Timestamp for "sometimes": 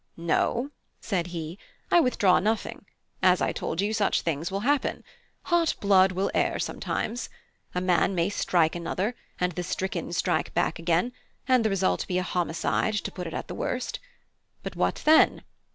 6.57-7.29